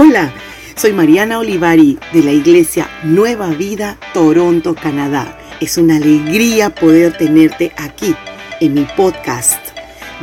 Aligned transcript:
Hola, 0.00 0.32
soy 0.76 0.92
Mariana 0.92 1.40
Olivari 1.40 1.98
de 2.12 2.22
la 2.22 2.30
Iglesia 2.30 2.88
Nueva 3.02 3.48
Vida, 3.48 3.98
Toronto, 4.14 4.76
Canadá. 4.76 5.36
Es 5.60 5.76
una 5.76 5.96
alegría 5.96 6.72
poder 6.72 7.18
tenerte 7.18 7.72
aquí 7.76 8.14
en 8.60 8.74
mi 8.74 8.86
podcast. 8.96 9.58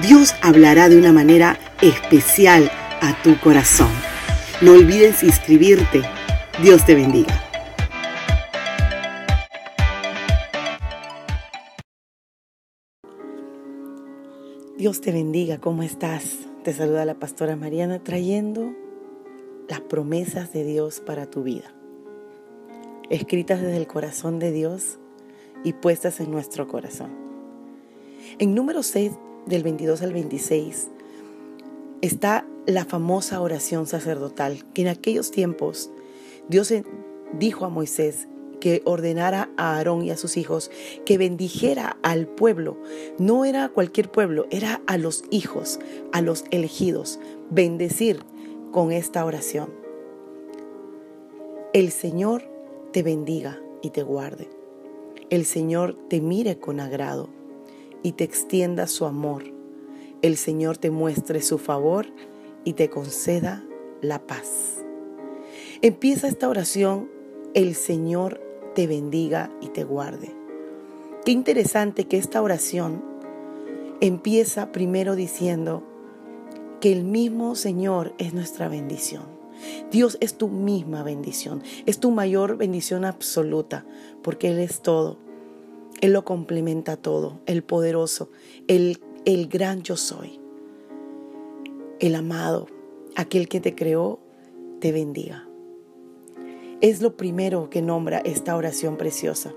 Dios 0.02 0.34
hablará 0.42 0.88
de 0.88 0.98
una 0.98 1.12
manera 1.12 1.60
especial 1.82 2.72
a 3.02 3.22
tu 3.22 3.38
corazón. 3.42 3.90
No 4.62 4.72
olvides 4.72 5.24
inscribirte. 5.24 6.04
Dios 6.64 6.86
te 6.86 6.96
bendiga. 6.96 7.44
Dios 14.78 15.02
te 15.02 15.12
bendiga, 15.12 15.58
¿cómo 15.58 15.84
estás? 15.84 16.24
Te 16.64 16.72
saluda 16.72 17.04
la 17.04 17.16
pastora 17.16 17.58
Mariana 17.58 18.00
trayendo 18.00 18.85
las 19.68 19.82
promesas 19.82 20.54
de 20.54 20.64
Dios 20.64 21.00
para 21.00 21.30
tu 21.30 21.44
vida, 21.44 21.74
escritas 23.10 23.62
desde 23.62 23.78
el 23.78 23.88
corazón 23.88 24.40
de 24.40 24.52
Dios 24.52 25.00
y 25.64 25.74
puestas 25.74 26.20
en 26.20 26.32
nuestro 26.32 26.68
corazón. 26.68 27.10
En 28.40 28.54
número 28.56 28.84
6, 28.84 29.12
del 29.46 29.64
22 29.64 30.02
al 30.02 30.14
26, 30.14 30.88
está 32.02 32.46
la 32.66 32.86
famosa 32.86 33.42
oración 33.42 33.86
sacerdotal, 33.88 34.66
que 34.74 34.82
en 34.84 34.88
aquellos 34.88 35.32
tiempos 35.32 35.92
Dios 36.50 36.74
dijo 37.34 37.66
a 37.66 37.70
Moisés 37.70 38.28
que 38.60 38.82
ordenara 38.86 39.50
a 39.58 39.76
Aarón 39.76 40.04
y 40.04 40.12
a 40.12 40.18
sus 40.18 40.38
hijos 40.38 40.72
que 41.06 41.18
bendijera 41.18 41.98
al 42.02 42.28
pueblo. 42.28 42.78
No 43.20 43.46
era 43.46 43.70
cualquier 43.70 44.10
pueblo, 44.10 44.48
era 44.50 44.82
a 44.88 44.98
los 44.98 45.24
hijos, 45.30 45.80
a 46.12 46.22
los 46.22 46.46
elegidos. 46.52 47.20
Bendecir 47.52 48.24
con 48.76 48.92
esta 48.92 49.24
oración. 49.24 49.70
El 51.72 51.92
Señor 51.92 52.44
te 52.92 53.04
bendiga 53.04 53.62
y 53.82 53.92
te 53.92 54.04
guarde. 54.04 54.50
El 55.30 55.46
Señor 55.46 55.96
te 56.10 56.20
mire 56.20 56.60
con 56.60 56.82
agrado 56.82 57.30
y 58.04 58.12
te 58.12 58.26
extienda 58.26 58.88
su 58.88 59.06
amor. 59.06 59.44
El 60.22 60.36
Señor 60.36 60.78
te 60.78 60.92
muestre 60.92 61.42
su 61.42 61.58
favor 61.58 62.08
y 62.66 62.74
te 62.74 62.90
conceda 62.90 63.64
la 64.02 64.28
paz. 64.28 64.84
Empieza 65.82 66.28
esta 66.28 66.50
oración, 66.50 67.10
el 67.54 67.76
Señor 67.76 68.42
te 68.76 68.88
bendiga 68.88 69.52
y 69.62 69.70
te 69.70 69.86
guarde. 69.86 70.36
Qué 71.24 71.32
interesante 71.32 72.10
que 72.10 72.18
esta 72.18 72.42
oración 72.42 73.02
empieza 74.02 74.74
primero 74.74 75.16
diciendo, 75.16 75.95
el 76.92 77.04
mismo 77.04 77.56
Señor 77.56 78.14
es 78.18 78.34
nuestra 78.34 78.68
bendición. 78.68 79.24
Dios 79.92 80.18
es 80.20 80.38
tu 80.38 80.48
misma 80.50 81.04
bendición, 81.04 81.64
es 81.86 82.00
tu 82.00 82.12
mayor 82.12 82.58
bendición 82.58 83.06
absoluta, 83.06 83.86
porque 84.22 84.50
Él 84.50 84.60
es 84.60 84.82
todo. 84.82 85.18
Él 86.02 86.14
lo 86.14 86.26
complementa 86.26 86.98
todo, 86.98 87.40
el 87.46 87.64
poderoso, 87.64 88.30
el, 88.68 89.00
el 89.24 89.48
gran 89.48 89.82
yo 89.82 89.96
soy, 89.96 90.40
el 92.00 92.16
amado, 92.16 92.68
aquel 93.16 93.48
que 93.48 93.62
te 93.62 93.74
creó, 93.74 94.20
te 94.80 94.92
bendiga. 94.92 95.48
Es 96.82 97.02
lo 97.02 97.16
primero 97.16 97.70
que 97.70 97.82
nombra 97.82 98.20
esta 98.20 98.56
oración 98.56 98.98
preciosa. 98.98 99.54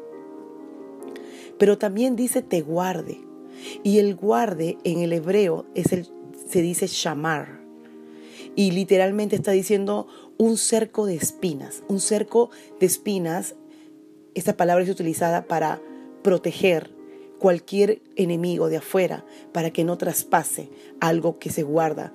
Pero 1.58 1.76
también 1.76 2.14
dice 2.14 2.42
te 2.42 2.62
guarde. 2.62 3.20
Y 3.82 3.98
el 3.98 4.14
guarde 4.14 4.78
en 4.84 5.00
el 5.00 5.12
hebreo 5.12 5.66
es 5.74 5.92
el 5.92 6.06
se 6.48 6.62
dice 6.62 6.86
shamar. 6.86 7.60
Y 8.56 8.72
literalmente 8.72 9.36
está 9.36 9.52
diciendo 9.52 10.08
un 10.36 10.56
cerco 10.56 11.06
de 11.06 11.14
espinas. 11.14 11.82
Un 11.88 12.00
cerco 12.00 12.50
de 12.80 12.86
espinas, 12.86 13.54
esta 14.34 14.56
palabra 14.56 14.84
es 14.84 14.90
utilizada 14.90 15.46
para 15.46 15.80
proteger 16.22 16.90
cualquier 17.38 18.02
enemigo 18.16 18.68
de 18.68 18.78
afuera, 18.78 19.24
para 19.52 19.70
que 19.70 19.84
no 19.84 19.96
traspase 19.96 20.70
algo 21.00 21.38
que 21.38 21.50
se 21.50 21.62
guarda 21.62 22.12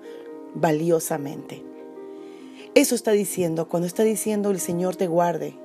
valiosamente. 0.53 1.63
Eso 2.75 2.95
está 2.95 3.11
diciendo, 3.11 3.69
cuando 3.69 3.87
está 3.87 4.03
diciendo 4.03 4.51
el 4.51 4.59
Señor 4.59 4.95
te 4.95 5.07
guarde, 5.07 5.55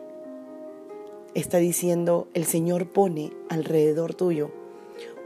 está 1.35 1.59
diciendo 1.59 2.29
el 2.35 2.45
Señor 2.45 2.89
pone 2.91 3.33
alrededor 3.49 4.15
tuyo 4.15 4.51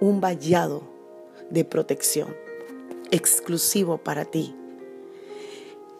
un 0.00 0.20
vallado 0.20 0.82
de 1.50 1.64
protección 1.64 2.41
exclusivo 3.12 3.98
para 3.98 4.24
ti. 4.24 4.56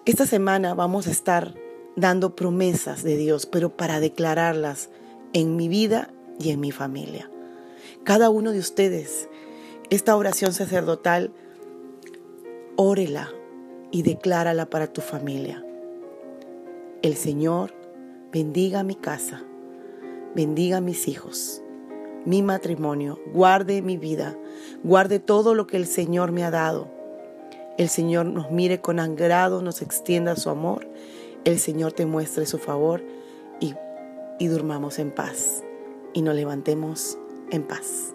Esta 0.07 0.27
semana 0.27 0.75
vamos 0.75 1.07
a 1.07 1.13
estar 1.13 1.55
dando 1.95 2.35
promesas 2.35 3.05
de 3.05 3.17
Dios, 3.17 3.47
pero 3.47 3.77
para 3.77 4.01
declararlas 4.01 4.89
en 5.35 5.55
mi 5.55 5.69
vida 5.69 6.11
y 6.41 6.51
en 6.51 6.59
mi 6.59 6.73
familia. 6.73 7.31
Cada 8.03 8.31
uno 8.31 8.51
de 8.51 8.59
ustedes, 8.59 9.29
esta 9.91 10.17
oración 10.17 10.55
sacerdotal, 10.55 11.33
órela 12.77 13.31
y 13.91 14.03
declárala 14.03 14.67
para 14.67 14.87
tu 14.87 15.03
familia. 15.03 15.63
El 17.03 17.17
Señor 17.17 17.75
bendiga 18.33 18.83
mi 18.85 18.95
casa, 18.95 19.45
bendiga 20.35 20.81
mis 20.81 21.09
hijos, 21.09 21.63
mi 22.25 22.43
matrimonio, 22.43 23.21
guarde 23.35 23.83
mi 23.83 23.99
vida, 23.99 24.35
guarde 24.83 25.19
todo 25.19 25.55
lo 25.55 25.67
que 25.67 25.77
el 25.77 25.87
Señor 25.87 26.33
me 26.33 26.45
ha 26.45 26.51
dado 26.51 27.02
el 27.79 27.89
Señor 27.89 28.27
nos 28.27 28.51
mire 28.51 28.81
con 28.81 29.01
agrado, 29.01 29.63
nos 29.63 29.83
extienda 29.83 30.37
su 30.37 30.51
amor, 30.51 30.87
el 31.45 31.59
Señor 31.59 31.93
te 31.93 32.07
muestre 32.07 32.47
su 32.47 32.59
favor 32.59 33.03
y, 33.61 33.75
y 34.39 34.47
durmamos 34.47 34.99
en 34.99 35.11
paz 35.11 35.63
y 36.13 36.23
nos 36.23 36.35
levantemos 36.35 37.19
en 37.51 37.63
paz. 37.63 38.15